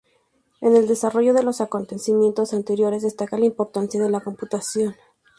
En 0.61 0.75
el 0.75 0.87
desarrollo 0.87 1.31
de 1.35 1.43
los 1.43 1.61
acontecimientos 1.61 2.55
anteriores, 2.55 3.03
destaca 3.03 3.37
la 3.37 3.45
importancia 3.45 4.01
de 4.01 4.09
la 4.09 4.21
computación. 4.21 4.95